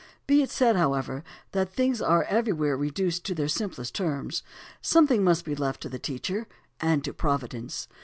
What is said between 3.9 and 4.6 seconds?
terms.